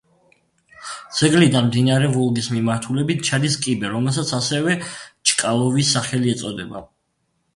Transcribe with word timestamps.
ძეგლიდან 1.17 1.65
მდინარე 1.65 2.07
ვოლგის 2.13 2.47
მიმართულებით 2.53 3.21
ჩადის 3.29 3.57
კიბე, 3.65 3.91
რომელსაც 3.95 4.33
ასევე 4.39 4.75
ჩკალოვის 5.33 5.95
სახელი 5.99 6.33
ეწოდება. 6.35 6.83